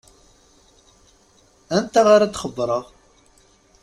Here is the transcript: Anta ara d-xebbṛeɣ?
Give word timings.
Anta 1.77 2.01
ara 2.15 2.31
d-xebbṛeɣ? 2.33 2.85